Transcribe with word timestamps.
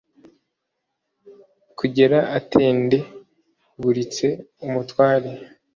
kugera 1.77 2.19
atende 2.37 2.97
buritse 3.81 4.25
umutware 4.65 5.29